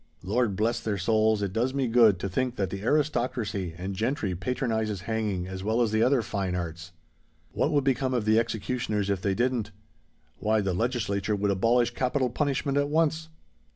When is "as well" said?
5.47-5.79